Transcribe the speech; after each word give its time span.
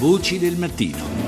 Voci 0.00 0.38
del 0.38 0.56
mattino. 0.56 1.19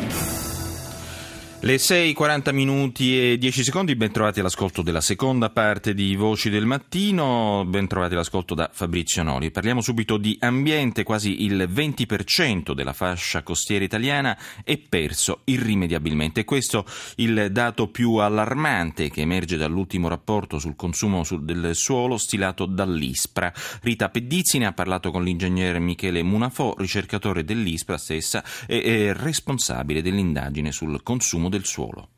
Le 1.64 1.76
6.40 1.76 2.52
minuti 2.52 3.16
e 3.16 3.38
10 3.38 3.62
secondi, 3.62 3.94
ben 3.94 4.10
trovati 4.10 4.40
all'ascolto 4.40 4.82
della 4.82 5.00
seconda 5.00 5.48
parte 5.48 5.94
di 5.94 6.16
Voci 6.16 6.50
del 6.50 6.66
Mattino, 6.66 7.64
ben 7.64 7.86
trovati 7.86 8.14
all'ascolto 8.14 8.56
da 8.56 8.68
Fabrizio 8.72 9.22
Noli. 9.22 9.52
Parliamo 9.52 9.80
subito 9.80 10.16
di 10.16 10.36
ambiente, 10.40 11.04
quasi 11.04 11.44
il 11.44 11.70
20% 11.72 12.72
della 12.72 12.92
fascia 12.92 13.44
costiera 13.44 13.84
italiana 13.84 14.36
è 14.64 14.76
perso 14.76 15.42
irrimediabilmente. 15.44 16.42
Questo 16.42 16.84
il 17.18 17.52
dato 17.52 17.86
più 17.86 18.14
allarmante 18.14 19.08
che 19.08 19.20
emerge 19.20 19.56
dall'ultimo 19.56 20.08
rapporto 20.08 20.58
sul 20.58 20.74
consumo 20.74 21.24
del 21.38 21.76
suolo 21.76 22.16
stilato 22.16 22.66
dall'ISPRA. 22.66 23.52
Rita 23.82 24.08
Pedizzi 24.08 24.58
ne 24.58 24.66
ha 24.66 24.72
parlato 24.72 25.12
con 25.12 25.22
l'ingegnere 25.22 25.78
Michele 25.78 26.24
Munafò, 26.24 26.74
ricercatore 26.76 27.44
dell'ISPRA 27.44 27.98
stessa 27.98 28.42
e 28.66 29.12
responsabile 29.12 30.02
dell'indagine 30.02 30.72
sul 30.72 31.04
consumo 31.04 31.50
del 31.52 31.64
suolo 31.66 32.08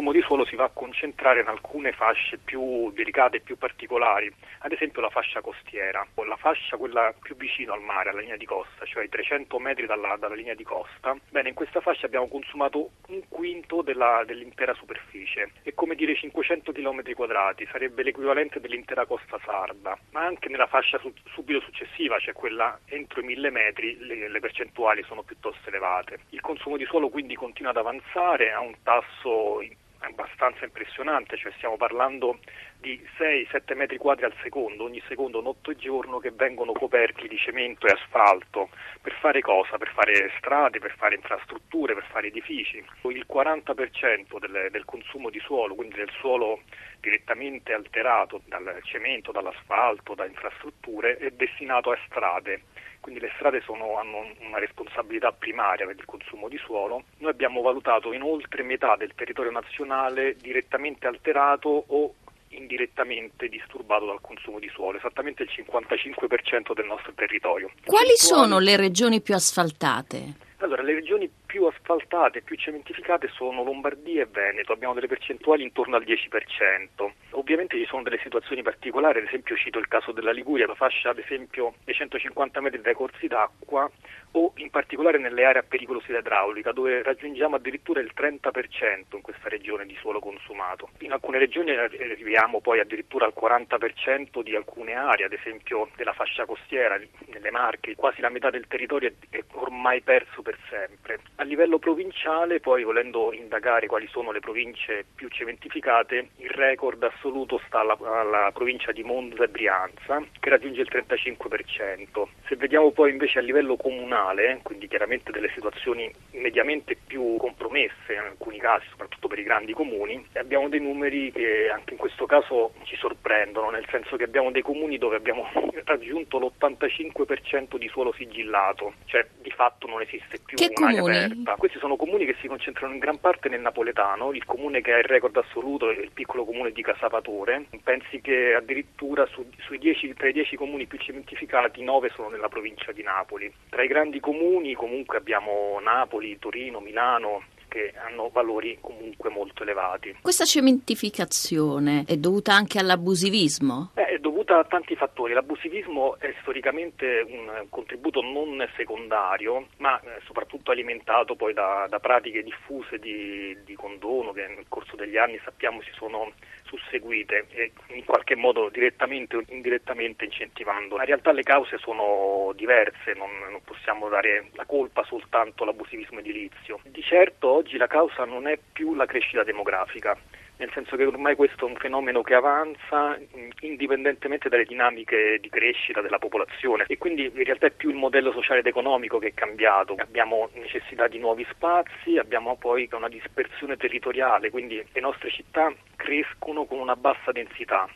consumo 0.00 0.12
di 0.12 0.22
suolo 0.22 0.46
si 0.46 0.56
va 0.56 0.64
a 0.64 0.70
concentrare 0.72 1.40
in 1.40 1.48
alcune 1.48 1.92
fasce 1.92 2.38
più 2.38 2.90
delicate 2.92 3.36
e 3.36 3.40
più 3.40 3.58
particolari, 3.58 4.32
ad 4.60 4.72
esempio 4.72 5.02
la 5.02 5.10
fascia 5.10 5.42
costiera, 5.42 6.06
o 6.14 6.24
la 6.24 6.36
fascia 6.36 6.78
quella 6.78 7.12
più 7.20 7.36
vicino 7.36 7.74
al 7.74 7.82
mare, 7.82 8.08
alla 8.08 8.20
linea 8.20 8.36
di 8.36 8.46
costa, 8.46 8.86
cioè 8.86 9.04
i 9.04 9.10
300 9.10 9.58
metri 9.58 9.84
dalla, 9.84 10.16
dalla 10.16 10.34
linea 10.34 10.54
di 10.54 10.64
costa. 10.64 11.14
Bene, 11.28 11.50
in 11.50 11.54
questa 11.54 11.80
fascia 11.80 12.06
abbiamo 12.06 12.28
consumato 12.28 12.90
un 13.08 13.20
quinto 13.28 13.82
della, 13.82 14.22
dell'intera 14.24 14.72
superficie, 14.72 15.50
è 15.62 15.74
come 15.74 15.94
dire 15.94 16.14
500 16.14 16.72
km 16.72 17.12
quadrati, 17.12 17.68
sarebbe 17.70 18.02
l'equivalente 18.02 18.58
dell'intera 18.58 19.04
costa 19.04 19.38
sarda, 19.44 19.98
ma 20.12 20.24
anche 20.24 20.48
nella 20.48 20.66
fascia 20.66 20.98
su, 20.98 21.12
subito 21.26 21.60
successiva, 21.60 22.18
cioè 22.18 22.32
quella 22.32 22.78
entro 22.86 23.20
i 23.20 23.24
1000 23.24 23.50
metri, 23.50 23.98
le, 23.98 24.28
le 24.28 24.40
percentuali 24.40 25.02
sono 25.02 25.22
piuttosto 25.22 25.68
elevate. 25.68 26.20
Il 26.30 26.40
consumo 26.40 26.78
di 26.78 26.86
suolo 26.86 27.10
quindi 27.10 27.34
continua 27.34 27.70
ad 27.70 27.76
avanzare 27.76 28.50
a 28.52 28.60
un 28.60 28.74
tasso 28.82 29.60
abbastanza 30.00 30.64
impressionante, 30.64 31.36
cioè 31.36 31.52
stiamo 31.56 31.76
parlando 31.76 32.38
di 32.78 33.00
6-7 33.18 33.76
metri 33.76 33.98
quadri 33.98 34.24
al 34.24 34.34
secondo, 34.42 34.84
ogni 34.84 35.02
secondo 35.06 35.40
notte 35.40 35.72
e 35.72 35.76
giorno 35.76 36.18
che 36.18 36.30
vengono 36.30 36.72
coperti 36.72 37.28
di 37.28 37.36
cemento 37.36 37.86
e 37.86 37.92
asfalto. 37.92 38.70
Per 39.00 39.12
fare 39.20 39.40
cosa? 39.40 39.76
Per 39.76 39.92
fare 39.92 40.30
strade, 40.38 40.78
per 40.78 40.94
fare 40.96 41.14
infrastrutture, 41.14 41.94
per 41.94 42.06
fare 42.10 42.28
edifici. 42.28 42.82
Il 43.02 43.26
40% 43.28 44.38
del, 44.38 44.68
del 44.70 44.84
consumo 44.84 45.30
di 45.30 45.40
suolo, 45.40 45.74
quindi 45.74 45.96
del 45.96 46.10
suolo 46.18 46.60
direttamente 47.00 47.72
alterato 47.72 48.40
dal 48.46 48.78
cemento, 48.82 49.32
dall'asfalto, 49.32 50.14
da 50.14 50.26
infrastrutture, 50.26 51.16
è 51.16 51.30
destinato 51.30 51.90
a 51.90 51.98
strade 52.06 52.62
quindi 53.00 53.20
le 53.20 53.32
strade 53.36 53.62
sono, 53.62 53.96
hanno 53.96 54.30
una 54.40 54.58
responsabilità 54.58 55.32
primaria 55.32 55.86
per 55.86 55.96
il 55.96 56.04
consumo 56.04 56.48
di 56.48 56.58
suolo. 56.58 57.04
Noi 57.18 57.30
abbiamo 57.30 57.62
valutato 57.62 58.12
inoltre 58.12 58.62
metà 58.62 58.94
del 58.96 59.14
territorio 59.14 59.50
nazionale 59.50 60.36
direttamente 60.36 61.06
alterato 61.06 61.84
o 61.86 62.14
indirettamente 62.48 63.48
disturbato 63.48 64.06
dal 64.06 64.20
consumo 64.20 64.58
di 64.58 64.68
suolo, 64.68 64.98
esattamente 64.98 65.42
il 65.42 65.50
55% 65.50 66.74
del 66.74 66.86
nostro 66.86 67.12
territorio. 67.14 67.70
Quali 67.84 68.16
sono 68.16 68.58
le 68.58 68.76
regioni 68.76 69.22
più 69.22 69.34
asfaltate? 69.34 70.48
Allora, 70.58 70.82
le 70.82 70.94
regioni 70.94 71.30
più 71.50 71.64
asfaltate, 71.64 72.42
più 72.42 72.54
cementificate 72.54 73.26
sono 73.26 73.64
Lombardia 73.64 74.22
e 74.22 74.28
Veneto, 74.30 74.72
abbiamo 74.72 74.94
delle 74.94 75.08
percentuali 75.08 75.64
intorno 75.64 75.96
al 75.96 76.04
10%. 76.04 77.10
Ovviamente 77.30 77.76
ci 77.76 77.86
sono 77.86 78.04
delle 78.04 78.20
situazioni 78.22 78.62
particolari, 78.62 79.18
ad 79.18 79.26
esempio 79.26 79.56
cito 79.56 79.80
il 79.80 79.88
caso 79.88 80.12
della 80.12 80.30
Liguria, 80.30 80.68
la 80.68 80.76
fascia 80.76 81.10
ad 81.10 81.18
esempio 81.18 81.74
dei 81.82 81.94
150 81.94 82.60
metri 82.60 82.80
dai 82.80 82.94
corsi 82.94 83.26
d'acqua 83.26 83.90
o 84.32 84.52
in 84.56 84.70
particolare 84.70 85.18
nelle 85.18 85.44
aree 85.44 85.62
a 85.62 85.64
pericolosità 85.66 86.18
idraulica 86.18 86.70
dove 86.70 87.02
raggiungiamo 87.02 87.56
addirittura 87.56 88.00
il 88.00 88.12
30% 88.14 89.16
in 89.16 89.20
questa 89.20 89.48
regione 89.48 89.86
di 89.86 89.96
suolo 89.98 90.20
consumato. 90.20 90.90
In 91.00 91.10
alcune 91.10 91.38
regioni 91.38 91.72
arriviamo 91.72 92.60
poi 92.60 92.78
addirittura 92.78 93.26
al 93.26 93.34
40% 93.36 94.42
di 94.42 94.54
alcune 94.54 94.94
aree, 94.94 95.26
ad 95.26 95.32
esempio 95.32 95.88
della 95.96 96.12
fascia 96.12 96.44
costiera, 96.44 96.96
nelle 97.26 97.50
Marche, 97.50 97.96
quasi 97.96 98.20
la 98.20 98.28
metà 98.28 98.50
del 98.50 98.68
territorio 98.68 99.12
è 99.30 99.42
ormai 99.54 100.00
perso 100.00 100.42
per 100.42 100.56
sempre. 100.68 101.18
A 101.40 101.44
livello 101.44 101.78
provinciale, 101.78 102.60
poi 102.60 102.84
volendo 102.84 103.32
indagare 103.32 103.86
quali 103.86 104.06
sono 104.10 104.30
le 104.30 104.40
province 104.40 105.06
più 105.14 105.28
cementificate, 105.28 106.32
il 106.36 106.50
record 106.50 107.02
assoluto 107.02 107.58
sta 107.66 107.80
alla, 107.80 107.96
alla 107.98 108.50
provincia 108.52 108.92
di 108.92 109.02
Monza 109.02 109.44
e 109.44 109.48
Brianza 109.48 110.22
che 110.38 110.50
raggiunge 110.50 110.82
il 110.82 110.90
35%. 110.92 112.26
Se 112.46 112.56
vediamo 112.56 112.90
poi 112.90 113.12
invece 113.12 113.38
a 113.38 113.42
livello 113.42 113.76
comunale 113.76 114.60
quindi 114.62 114.86
chiaramente 114.86 115.32
delle 115.32 115.50
situazioni 115.54 116.12
mediamente 116.32 116.94
più 117.06 117.36
compromesse 117.38 118.12
in 118.12 118.18
alcuni 118.18 118.58
casi, 118.58 118.84
soprattutto 118.90 119.26
per 119.26 119.38
i 119.38 119.42
grandi 119.42 119.72
comuni, 119.72 120.22
abbiamo 120.34 120.68
dei 120.68 120.80
numeri 120.80 121.32
che 121.32 121.70
anche 121.72 121.94
in 121.94 121.98
questo 121.98 122.26
caso 122.26 122.74
ci 122.82 122.96
sorprendono, 122.96 123.70
nel 123.70 123.86
senso 123.90 124.16
che 124.16 124.24
abbiamo 124.24 124.50
dei 124.50 124.60
comuni 124.60 124.98
dove 124.98 125.16
abbiamo 125.16 125.48
raggiunto 125.84 126.38
l'85% 126.38 127.78
di 127.78 127.88
suolo 127.88 128.12
sigillato, 128.12 128.92
cioè 129.06 129.26
di 129.40 129.50
fatto 129.50 129.86
non 129.86 130.02
esiste 130.02 130.38
più 130.44 130.58
che 130.58 130.70
un'area 130.76 131.00
comuni? 131.00 131.29
Aperta. 131.32 131.54
Questi 131.56 131.78
sono 131.78 131.96
comuni 131.96 132.24
che 132.24 132.36
si 132.40 132.48
concentrano 132.48 132.92
in 132.92 132.98
gran 132.98 133.18
parte 133.18 133.48
nel 133.48 133.60
napoletano, 133.60 134.32
il 134.32 134.44
comune 134.44 134.80
che 134.80 134.92
ha 134.92 134.98
il 134.98 135.04
record 135.04 135.36
assoluto 135.36 135.90
è 135.90 135.98
il 135.98 136.10
piccolo 136.12 136.44
comune 136.44 136.72
di 136.72 136.82
Casavatore, 136.82 137.66
pensi 137.82 138.20
che 138.20 138.54
addirittura 138.54 139.26
su, 139.26 139.44
dieci, 139.78 140.12
tra 140.14 140.28
i 140.28 140.32
10 140.32 140.56
comuni 140.56 140.86
più 140.86 140.98
cementificati 140.98 141.82
9 141.82 142.10
sono 142.14 142.28
nella 142.28 142.48
provincia 142.48 142.92
di 142.92 143.02
Napoli. 143.02 143.52
Tra 143.68 143.82
i 143.82 143.88
grandi 143.88 144.20
comuni 144.20 144.74
comunque 144.74 145.18
abbiamo 145.18 145.78
Napoli, 145.82 146.38
Torino, 146.38 146.80
Milano, 146.80 147.42
che 147.70 147.94
hanno 147.96 148.28
valori 148.30 148.78
comunque 148.80 149.30
molto 149.30 149.62
elevati. 149.62 150.16
Questa 150.20 150.44
cementificazione 150.44 152.04
è 152.06 152.16
dovuta 152.16 152.52
anche 152.52 152.78
all'abusivismo? 152.78 153.92
Eh, 153.94 154.04
è 154.06 154.18
dovuta 154.18 154.29
a 154.48 154.64
tanti 154.64 154.96
fattori. 154.96 155.32
L'abusivismo 155.32 156.18
è 156.18 156.34
storicamente 156.40 157.24
un 157.28 157.66
contributo 157.68 158.22
non 158.22 158.66
secondario, 158.74 159.68
ma 159.78 160.00
eh, 160.00 160.20
soprattutto 160.24 160.70
alimentato 160.70 161.36
poi 161.36 161.52
da, 161.52 161.86
da 161.88 162.00
pratiche 162.00 162.42
diffuse 162.42 162.98
di, 162.98 163.56
di, 163.64 163.74
condono 163.74 164.32
che 164.32 164.46
nel 164.46 164.64
corso 164.68 164.96
degli 164.96 165.16
anni 165.16 165.38
sappiamo 165.44 165.82
si 165.82 165.90
sono 165.92 166.32
susseguite 166.64 167.46
e 167.50 167.72
in 167.88 168.04
qualche 168.04 168.36
modo 168.36 168.68
direttamente 168.68 169.36
o 169.36 169.42
indirettamente 169.48 170.24
incentivando. 170.24 170.96
In 170.96 171.04
realtà 171.04 171.32
le 171.32 171.42
cause 171.42 171.78
sono 171.78 172.52
diverse, 172.54 173.12
non, 173.14 173.30
non 173.50 173.60
possiamo 173.64 174.08
dare 174.08 174.50
la 174.54 174.64
colpa 174.64 175.04
soltanto 175.04 175.62
all'abusivismo 175.62 176.20
edilizio. 176.20 176.80
Di 176.84 177.02
certo 177.02 177.48
oggi 177.48 177.76
la 177.76 177.86
causa 177.86 178.24
non 178.24 178.46
è 178.46 178.58
più 178.72 178.94
la 178.94 179.06
crescita 179.06 179.44
demografica, 179.44 180.16
nel 180.60 180.70
senso 180.74 180.94
che 180.94 181.06
ormai 181.06 181.36
questo 181.36 181.66
è 181.66 181.70
un 181.70 181.76
fenomeno 181.76 182.20
che 182.20 182.34
avanza 182.34 183.18
indipendentemente 183.60 184.50
dalle 184.50 184.64
dinamiche 184.64 185.38
di 185.40 185.48
crescita 185.48 186.02
della 186.02 186.18
popolazione 186.18 186.84
e 186.86 186.98
quindi 186.98 187.24
in 187.24 187.44
realtà 187.44 187.66
è 187.66 187.70
più 187.70 187.88
il 187.88 187.96
modello 187.96 188.30
sociale 188.30 188.60
ed 188.60 188.66
economico 188.66 189.18
che 189.18 189.28
è 189.28 189.34
cambiato. 189.34 189.94
Abbiamo 189.96 190.50
necessità 190.54 191.08
di 191.08 191.18
nuovi 191.18 191.46
spazi, 191.50 192.18
abbiamo 192.18 192.56
poi 192.56 192.88
una 192.92 193.08
dispersione 193.08 193.78
territoriale, 193.78 194.50
quindi 194.50 194.84
le 194.92 195.00
nostre 195.00 195.30
città 195.30 195.72
crescono 195.96 196.66
con 196.66 196.78
una 196.78 196.96
bassa 196.96 197.32
densità 197.32 197.88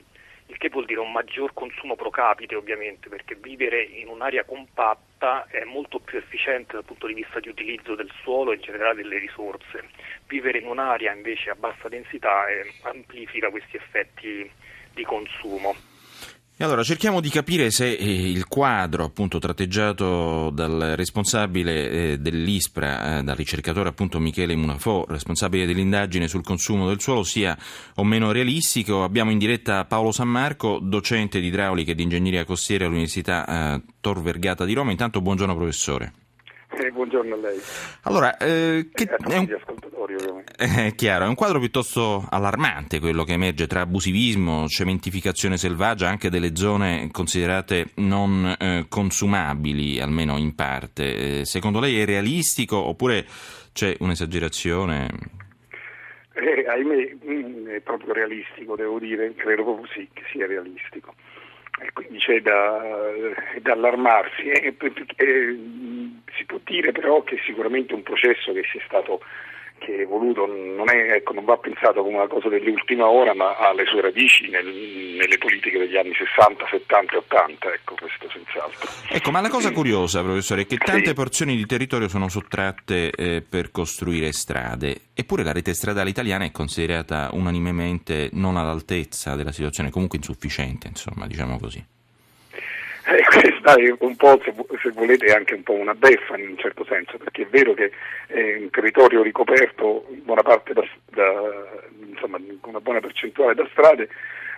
il 0.47 0.59
che 0.59 0.69
vuol 0.69 0.85
dire 0.85 1.01
un 1.01 1.11
maggior 1.11 1.53
consumo 1.55 1.97
pro 1.97 2.11
capite 2.11 2.55
ovviamente, 2.55 3.09
perché 3.09 3.35
vivere 3.35 3.83
in 3.83 4.09
un'area 4.09 4.45
compatta 4.45 5.47
è 5.49 5.65
molto 5.65 5.99
più 6.01 6.19
efficiente 6.19 6.75
dal 6.75 6.85
punto 6.85 7.07
di 7.07 7.15
vista 7.15 7.41
di 7.41 7.49
utilizzo 7.49 7.95
del 7.95 8.11
suolo 8.23 8.53
e 8.53 8.57
in 8.57 8.61
generale 8.61 9.03
delle 9.03 9.19
risorse. 9.19 9.89
Vivere 10.27 10.59
in 10.59 10.67
un'area 10.67 11.13
invece 11.13 11.51
a 11.51 11.55
bassa 11.55 11.89
densità 11.89 12.47
eh, 12.47 12.73
amplifica 12.83 13.51
questi 13.51 13.77
effetti 13.77 14.51
di 14.93 15.05
consumo. 15.05 15.94
Allora 16.59 16.85
cerchiamo 16.85 17.21
di 17.21 17.31
capire 17.31 17.73
se 17.73 17.93
eh, 17.93 18.31
il 18.31 18.47
quadro 18.47 19.03
appunto 19.03 19.39
tratteggiato 19.39 20.51
dal 20.51 20.95
responsabile 20.95 21.91
eh, 21.91 22.19
dell'ISPRA, 22.19 23.19
eh, 23.19 23.23
dal 23.25 23.35
ricercatore 23.35 23.89
appunto 23.89 24.21
Michele 24.21 24.55
Munafò, 24.55 25.05
responsabile 25.09 25.67
dell'indagine 25.67 26.29
sul 26.29 26.45
consumo 26.45 26.87
del 26.87 27.01
suolo, 27.01 27.25
sia 27.25 27.59
o 27.97 28.05
meno 28.05 28.31
realistico. 28.31 29.03
Abbiamo 29.03 29.33
in 29.33 29.39
diretta 29.39 29.85
Paolo 29.85 30.13
San 30.13 30.29
Marco, 30.29 30.79
docente 30.81 31.41
di 31.41 31.49
idraulica 31.49 31.91
e 31.91 31.95
di 31.97 32.05
ingegneria 32.05 32.45
costiera 32.45 32.85
all'Università 32.85 33.83
Tor 34.01 34.23
Vergata 34.23 34.65
di 34.65 34.75
Roma. 34.75 34.93
Intanto 34.93 35.21
buongiorno 35.21 35.57
professore. 35.57 36.24
Eh, 36.77 36.91
buongiorno 36.91 37.35
a 37.35 37.39
lei. 37.39 37.59
Allora, 38.03 38.37
eh, 38.37 38.89
che 38.93 39.05
è 39.05 39.39
un... 39.39 39.57
È 40.57 40.95
chiaro, 40.95 41.25
è 41.25 41.29
un 41.29 41.35
quadro 41.35 41.59
piuttosto 41.59 42.27
allarmante 42.29 43.01
quello 43.01 43.25
che 43.25 43.33
emerge 43.33 43.67
tra 43.67 43.83
abusivismo, 43.83 44.67
cementificazione 44.67 45.57
selvaggia, 45.57 46.09
anche 46.09 46.31
delle 46.31 46.57
zone 46.57 47.09
considerate 47.11 47.87
non 47.97 48.55
eh, 48.59 48.87
consumabili, 48.89 50.01
almeno 50.01 50.37
in 50.37 50.55
parte. 50.55 51.41
Eh, 51.41 51.45
secondo 51.45 51.81
lei 51.81 52.01
è 52.01 52.05
realistico 52.05 52.77
oppure 52.77 53.25
c'è 53.73 53.97
un'esagerazione? 54.01 55.09
Eh, 56.35 56.65
ahimè, 56.67 57.17
mm, 57.25 57.69
è 57.69 57.81
proprio 57.81 58.13
realistico, 58.13 58.75
devo 58.75 58.99
dire, 58.99 59.35
credo 59.35 59.63
proprio 59.63 59.87
sì 59.95 60.09
che 60.13 60.23
sia 60.33 60.47
realistico. 60.47 61.15
Quindi 61.93 62.19
c'è 62.19 62.41
da, 62.41 62.81
da 63.61 63.73
allarmarsi. 63.73 64.43
E, 64.43 64.77
e, 64.79 64.93
e, 65.17 65.59
si 66.37 66.45
può 66.45 66.59
dire 66.65 66.93
però 66.93 67.23
che 67.23 67.39
sicuramente 67.45 67.95
un 67.95 68.03
processo 68.03 68.53
che 68.53 68.65
sia 68.71 68.83
stato 68.87 69.21
che 69.85 70.03
è 70.03 70.07
voluto 70.07 70.47
non, 70.47 70.89
è, 70.89 71.13
ecco, 71.13 71.35
non, 71.35 71.45
va 71.45 71.57
pensato 71.57 72.03
come 72.03 72.17
una 72.17 72.27
cosa 72.27 72.49
dell'ultima 72.49 73.07
ora, 73.09 73.35
ma 73.35 73.57
ha 73.57 73.73
le 73.73 73.85
sue 73.85 74.01
radici 74.01 74.49
nel, 74.49 74.67
nelle 74.67 75.39
politiche 75.39 75.79
degli 75.79 75.97
anni 75.97 76.15
60, 76.15 76.67
70 76.67 77.13
e 77.13 77.17
80, 77.17 77.73
ecco 77.73 77.95
questo 77.95 78.29
senz'altro. 78.31 78.89
Ecco, 79.11 79.31
ma 79.31 79.41
la 79.41 79.51
cosa 79.51 79.71
curiosa, 79.73 80.23
professore, 80.23 80.63
è 80.63 80.67
che 80.67 80.79
tante 80.79 81.09
sì. 81.09 81.15
porzioni 81.15 81.57
di 81.57 81.67
territorio 81.67 82.09
sono 82.09 82.29
sottratte 82.29 83.11
eh, 83.11 83.43
per 83.43 83.71
costruire 83.71 84.33
strade, 84.33 85.11
eppure 85.15 85.43
la 85.43 85.53
rete 85.53 85.75
stradale 85.75 86.11
italiana 86.11 86.45
è 86.45 86.51
considerata 86.51 87.29
unanimemente 87.33 88.31
non 88.33 88.57
all'altezza 88.57 89.35
della 89.35 89.53
situazione, 89.53 89.91
comunque 89.91 90.19
insufficiente, 90.19 90.89
insomma, 90.89 91.27
diciamo 91.27 91.59
così. 91.59 91.93
Eh, 93.07 93.23
questa 93.29 93.75
è 93.75 93.95
un 93.99 94.17
po', 94.17 94.41
se, 94.43 94.91
volete, 94.91 95.35
anche 95.35 95.55
un 95.55 95.63
po' 95.63 95.75
una 95.75 95.95
beffa 95.95 96.37
in 96.37 96.49
un 96.49 96.59
certo 96.59 96.85
senso, 96.85 97.19
perché 97.19 97.43
è 97.43 97.47
vero 97.47 97.75
che 97.75 97.91
è 98.27 98.57
un 98.57 98.71
territorio 98.71 99.23
ricoperto 99.23 100.07
in 100.11 100.25
buona 100.25 100.43
parte 100.43 100.73
da, 100.73 100.87
da 101.11 101.83
insomma, 102.07 102.39
una 102.63 102.81
buona 102.81 103.01
percentuale 103.01 103.55
da 103.55 103.69
strade, 103.71 104.09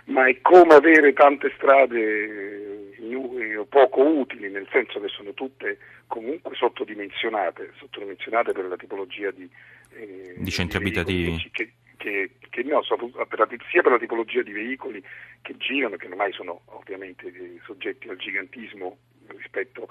ma 0.05 0.27
è 0.27 0.39
come 0.41 0.75
avere 0.75 1.13
tante 1.13 1.51
strade 1.55 1.99
eh, 1.99 3.65
poco 3.67 4.01
utili, 4.01 4.49
nel 4.49 4.67
senso 4.71 4.99
che 4.99 5.09
sono 5.09 5.33
tutte 5.33 5.77
comunque 6.07 6.55
sottodimensionate, 6.55 7.73
sottodimensionate 7.77 8.53
per 8.53 8.65
la 8.65 8.77
tipologia 8.77 9.29
di, 9.31 9.49
eh, 9.93 10.35
di 10.37 10.51
centri 10.51 10.79
di 10.79 10.85
abitativi. 10.85 11.49
Che, 11.51 11.71
che, 11.97 12.31
che 12.57 12.63
no, 12.63 12.81
sia 12.81 13.81
per 13.81 13.91
la 13.91 13.99
tipologia 13.99 14.41
di 14.41 14.51
veicoli 14.51 15.03
che 15.43 15.55
girano, 15.57 15.95
che 15.95 16.07
ormai 16.07 16.31
sono 16.31 16.61
ovviamente 16.65 17.31
soggetti 17.63 18.09
al 18.09 18.17
gigantismo 18.17 18.97
rispetto 19.35 19.87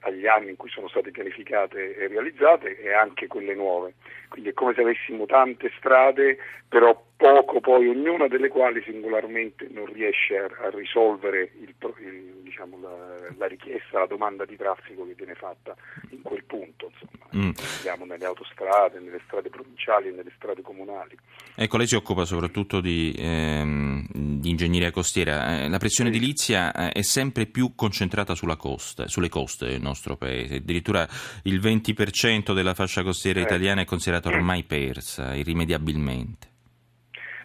agli 0.00 0.26
anni 0.26 0.50
in 0.50 0.56
cui 0.56 0.70
sono 0.70 0.88
state 0.88 1.10
pianificate 1.10 1.96
e 1.96 2.08
realizzate 2.08 2.80
e 2.80 2.92
anche 2.92 3.26
quelle 3.26 3.54
nuove. 3.54 3.94
Quindi 4.28 4.50
è 4.50 4.52
come 4.52 4.74
se 4.74 4.82
avessimo 4.82 5.26
tante 5.26 5.70
strade, 5.78 6.36
però 6.68 7.00
poco 7.16 7.60
poi, 7.60 7.88
ognuna 7.88 8.28
delle 8.28 8.48
quali 8.48 8.80
singolarmente 8.84 9.66
non 9.70 9.86
riesce 9.86 10.36
a, 10.36 10.70
risolvere 10.70 11.50
il, 11.60 11.74
il, 12.00 12.34
diciamo, 12.42 12.78
la, 12.80 13.30
la, 13.36 13.46
richiesta, 13.46 13.98
la 13.98 14.06
domanda 14.06 14.44
di 14.44 14.56
traffico 14.56 15.04
che 15.06 15.14
viene 15.14 15.34
fatta 15.34 15.74
in 16.10 16.22
quel 16.22 16.44
punto. 16.44 16.92
Mm. 17.36 17.50
Andiamo 17.76 18.04
nelle 18.04 18.24
autostrade, 18.24 19.00
nelle 19.00 19.20
strade 19.26 19.50
provinciali 19.50 20.08
e 20.08 20.12
nelle 20.12 20.32
strade 20.36 20.62
comunali. 20.62 21.16
Ecco, 21.56 21.76
lei 21.76 21.86
si 21.86 21.96
occupa 21.96 22.24
soprattutto 22.24 22.80
di, 22.80 23.14
ehm, 23.18 24.06
di 24.12 24.50
ingegneria 24.50 24.90
costiera. 24.90 25.64
Eh, 25.64 25.68
la 25.68 25.78
pressione 25.78 26.10
sì. 26.10 26.16
edilizia 26.16 26.72
eh, 26.72 26.92
è 26.92 27.02
sempre 27.02 27.46
più 27.46 27.74
concentrata 27.74 28.34
sulla 28.34 28.56
costa, 28.56 28.67
sulle 28.76 29.28
coste 29.28 29.66
del 29.66 29.80
nostro 29.80 30.16
paese. 30.16 30.56
Addirittura 30.56 31.06
il 31.44 31.60
20% 31.60 32.52
della 32.52 32.74
fascia 32.74 33.02
costiera 33.02 33.40
eh. 33.40 33.44
italiana 33.44 33.82
è 33.82 33.84
considerata 33.84 34.28
ormai 34.28 34.64
persa, 34.64 35.34
irrimediabilmente. 35.34 36.46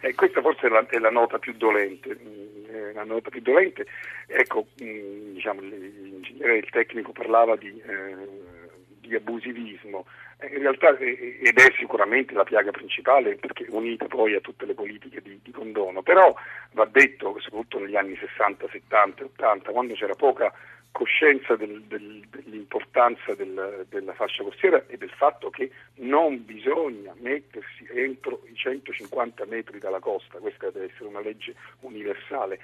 Eh, 0.02 0.16
questa 0.16 0.42
forse 0.42 0.68
è 0.68 0.70
la, 0.70 0.86
è 0.90 0.98
la, 0.98 1.10
nota 1.10 1.40
più 1.40 1.54
dolente. 1.54 2.18
Mm, 2.22 2.94
la 2.94 3.06
nota 3.06 3.30
più 3.30 3.42
dolente. 3.42 3.86
Ecco, 4.28 4.68
mm, 4.84 5.34
diciamo, 5.34 5.62
l'ingegnere 5.62 6.58
il 6.58 6.70
tecnico 6.70 7.14
parlava 7.14 7.56
di, 7.56 7.70
eh, 7.70 8.53
di 9.08 9.16
abusivismo. 9.16 10.06
Eh, 10.40 10.48
in 10.48 10.60
realtà, 10.60 10.98
ed 10.98 11.58
è 11.58 11.74
sicuramente 11.78 12.34
la 12.34 12.44
piaga 12.44 12.72
principale 12.72 13.36
perché 13.36 13.66
unita 13.70 14.06
poi 14.08 14.36
a 14.36 14.40
tutte 14.40 14.66
le 14.66 14.74
politiche 14.74 15.22
di, 15.22 15.40
di 15.44 15.52
condono, 15.52 16.02
però 16.02 16.34
va 16.72 16.86
detto, 16.86 17.36
soprattutto 17.40 17.80
negli 17.80 17.96
anni 17.96 18.16
60, 18.16 18.68
70 18.70 19.26
80, 19.26 19.72
quando 19.72 19.94
c'era 19.94 20.16
poca 20.16 20.52
coscienza 20.92 21.56
del, 21.56 21.82
del, 21.84 22.24
dell'importanza 22.30 23.34
del, 23.34 23.86
della 23.90 24.14
fascia 24.14 24.44
costiera 24.44 24.84
e 24.88 24.96
del 24.96 25.10
fatto 25.10 25.50
che 25.50 25.72
non 25.96 26.46
bisogna 26.46 27.14
mettersi 27.20 27.88
entro 27.92 28.44
i 28.46 28.56
150 28.56 29.46
metri 29.48 29.80
dalla 29.80 30.00
costa, 30.00 30.38
questa 30.38 30.70
deve 30.70 30.92
essere 30.94 31.10
una 31.10 31.22
legge 31.22 31.56
universale, 31.80 32.60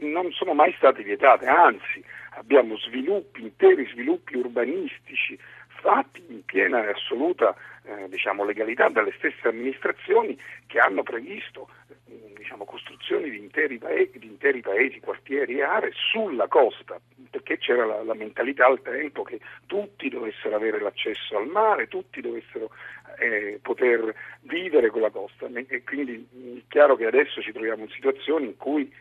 non 0.00 0.30
sono 0.32 0.54
mai 0.54 0.72
state 0.76 1.02
vietate, 1.02 1.46
anzi 1.46 2.04
abbiamo 2.36 2.76
sviluppi, 2.76 3.42
interi 3.42 3.86
sviluppi 3.86 4.36
urbanistici 4.36 5.38
fatti 5.80 6.24
in 6.28 6.44
piena 6.44 6.84
e 6.84 6.90
assoluta 6.90 7.54
eh, 7.84 8.08
diciamo, 8.08 8.44
legalità 8.44 8.88
dalle 8.88 9.12
stesse 9.16 9.48
amministrazioni 9.48 10.38
che 10.66 10.80
hanno 10.80 11.02
previsto 11.02 11.68
eh, 12.08 12.32
diciamo, 12.36 12.64
costruzioni 12.64 13.30
di 13.30 13.38
interi, 13.38 13.78
paesi, 13.78 14.18
di 14.18 14.26
interi, 14.26 14.60
paesi, 14.60 15.00
quartieri 15.00 15.58
e 15.58 15.62
aree 15.62 15.92
sulla 15.94 16.48
costa, 16.48 16.98
perché 17.30 17.58
c'era 17.58 17.84
la, 17.84 18.02
la, 18.02 18.14
mentalità 18.14 18.66
al 18.66 18.82
tempo 18.82 19.22
che 19.22 19.40
tutti 19.66 20.08
dovessero 20.08 20.56
avere 20.56 20.80
l'accesso 20.80 21.36
al 21.36 21.46
mare, 21.46 21.88
tutti 21.88 22.20
dovessero 22.20 22.70
eh, 23.18 23.60
poter 23.62 24.14
vivere 24.40 24.90
con 24.90 25.02
la 25.02 25.10
costa. 25.10 25.46
E 25.68 25.82
quindi 25.84 26.26
è 26.58 26.62
chiaro 26.68 26.96
che 26.96 27.06
adesso 27.06 27.40
ci 27.40 27.52
troviamo 27.52 27.82
in 27.82 27.90
situazioni 27.90 28.46
in 28.46 28.56
cui 28.56 28.92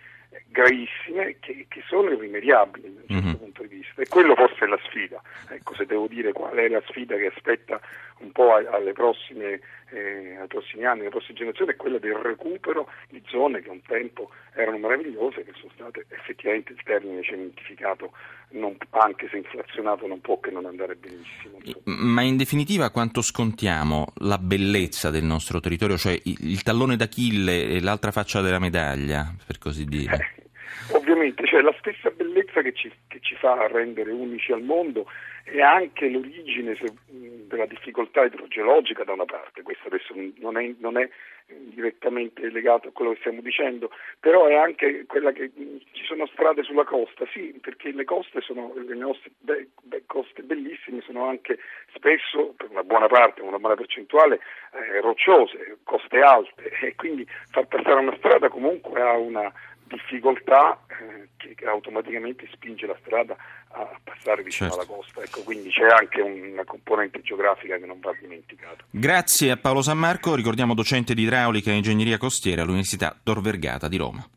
gravissime 0.48 1.38
che, 1.40 1.66
che, 1.68 1.84
sono 1.88 2.12
irrimediabili 2.12 2.94
da 2.94 3.02
un 3.02 3.08
certo 3.08 3.26
mm-hmm. 3.26 3.36
punto 3.36 3.62
di 3.64 3.68
vista 3.68 4.02
e 4.02 4.08
quello 4.08 4.36
forse 4.36 4.66
è 4.66 4.68
la 4.68 4.80
sfida 4.84 5.22
ecco 5.50 5.76
se 5.76 5.86
devo 5.86 6.08
dire 6.08 6.32
qual 6.32 6.56
è 6.56 6.68
la 6.68 6.82
sfida 6.88 7.16
che 7.16 7.28
aspetta 7.28 7.80
un 8.25 8.31
po' 8.31 8.56
alle 8.56 8.92
prossime, 8.94 9.62
eh, 9.92 10.36
ai 10.39 10.48
prossimi 10.48 10.86
anni, 10.86 11.01
alle 11.01 11.10
prossime 11.10 11.38
generazioni 11.38 11.72
è 11.72 11.75
quella 11.75 12.00
del 12.00 12.16
recupero 12.16 12.89
di 13.10 13.22
zone 13.27 13.62
che 13.62 13.69
un 13.69 13.81
tempo 13.81 14.31
erano 14.54 14.77
meravigliose 14.80 15.44
che 15.44 15.54
sono 15.56 15.72
state 15.74 16.06
effettivamente 16.10 16.74
il 16.74 16.81
termine 16.83 17.22
cementificato 17.24 18.12
non, 18.50 18.75
anche 18.92 19.27
se 19.30 19.38
inflazionato 19.38 20.07
non 20.07 20.22
può 20.22 20.39
che 20.39 20.51
non 20.51 20.66
andare 20.66 20.95
benissimo. 20.95 21.60
Ma 21.86 22.22
in 22.22 22.38
definitiva 22.38 22.89
quanto 22.89 23.22
scontiamo 23.22 24.07
la 24.22 24.38
bellezza 24.38 25.10
del 25.10 25.24
nostro 25.24 25.60
territorio 25.60 25.98
cioè 25.98 26.13
il, 26.24 26.38
il 26.39 26.63
tallone 26.63 26.95
d'Achille 26.95 27.68
e 27.68 27.81
l'altra 27.81 28.12
faccia 28.12 28.42
della 28.42 28.60
medaglia 28.60 29.33
per 29.45 29.57
così 29.60 29.86
dire? 29.86 30.16
eh 30.16 30.44
Ovviamente, 30.94 31.45
cioè 31.45 31.62
la 31.62 31.75
stessa 31.79 32.09
bellezza 32.12 32.62
che 32.62 32.73
ci, 32.73 32.91
che 33.07 33.19
ci, 33.21 33.35
fa 33.35 33.67
rendere 33.67 34.12
unici 34.12 34.51
al 34.51 34.62
mondo 34.62 35.09
è 35.44 35.62
anche 35.62 36.09
l'origine 36.09 36.75
se, 36.75 36.91
della 37.07 37.65
difficoltà 37.65 38.25
idrogeologica 38.25 39.03
da 39.03 39.13
una 39.13 39.25
parte, 39.25 39.62
questo 39.62 39.88
adesso 39.88 40.13
non 40.39 40.57
è, 40.57 40.73
non 40.79 40.97
è, 40.97 41.09
direttamente 41.47 42.50
legato 42.50 42.88
a 42.88 42.91
quello 42.91 43.12
che 43.12 43.19
stiamo 43.19 43.41
dicendo, 43.41 43.91
però 44.19 44.47
è 44.47 44.56
anche 44.56 45.06
quella 45.06 45.31
che 45.31 45.51
ci 45.91 46.03
sono 46.06 46.25
strade 46.27 46.63
sulla 46.63 46.85
costa, 46.85 47.25
sì, 47.31 47.57
perché 47.62 47.91
le 47.91 48.03
coste 48.03 48.41
sono, 48.41 48.73
le 48.75 48.95
nostre 48.95 49.31
be, 49.39 49.67
be, 49.83 50.03
coste 50.07 50.41
bellissime 50.41 51.01
sono 51.01 51.25
anche 51.27 51.59
spesso, 51.94 52.53
per 52.57 52.69
una 52.71 52.83
buona 52.83 53.07
parte, 53.07 53.41
una 53.41 53.59
buona 53.59 53.75
percentuale, 53.75 54.39
eh, 54.74 55.01
rocciose, 55.01 55.77
coste 55.84 56.19
alte 56.19 56.72
e 56.81 56.95
quindi 56.95 57.27
far 57.51 57.67
passare 57.67 58.00
una 58.00 58.15
strada 58.17 58.50
comunque 58.50 59.01
ha 59.01 59.15
una 59.15 59.51
difficoltà 59.88 60.80
eh, 60.88 61.30
che 61.38 61.65
automaticamente 61.65 62.48
spinge 62.51 62.86
la 62.88 62.98
strada 63.01 63.36
a 63.70 64.00
passare 64.04 64.44
vicino 64.44 64.70
certo. 64.70 64.84
alla 64.84 64.98
costa. 64.98 65.22
Ecco, 65.22 65.44
quindi 65.44 65.70
c'è 65.70 65.88
anche 65.88 66.22
una 66.22 66.63
componente 66.63 67.22
geografica 67.22 67.77
che 67.77 67.86
non 67.86 68.00
va 68.00 68.15
dimenticata. 68.20 68.84
Grazie 68.89 69.51
a 69.51 69.58
Paolo 69.58 69.82
San 69.82 69.98
Marco, 69.98 70.36
ricordiamo 70.36 70.74
docente 70.74 71.13
di 71.13 71.24
idraulica 71.24 71.72
e 71.72 71.75
ingegneria 71.75 72.18
costiera 72.18 72.62
all'Università 72.62 73.18
Tor 73.22 73.42
Vergata 73.42 73.88
di 73.88 73.98
Roma. 73.98 74.27